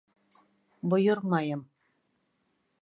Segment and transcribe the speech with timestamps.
[0.89, 1.61] Бойормайым.